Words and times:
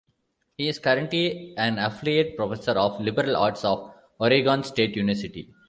He 0.57 0.67
is 0.67 0.79
currently 0.79 1.55
an 1.57 1.77
Affiliate 1.77 2.35
Professor 2.35 2.71
of 2.71 2.99
Liberal 2.99 3.35
Arts 3.35 3.63
at 3.63 3.77
Oregon 4.17 4.63
State 4.63 4.95
University. 4.95 5.53